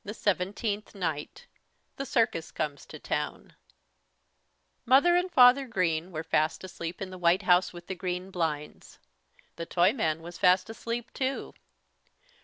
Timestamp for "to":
2.87-2.97